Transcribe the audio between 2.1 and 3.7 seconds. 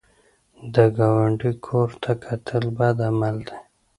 کتل بد عمل دی